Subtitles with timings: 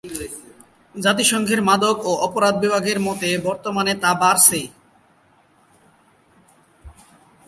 [0.95, 4.59] জাতিসংঘের মাদক ও অপরাধ বিভাগের মতে বর্তমানে তা বাড়ছে।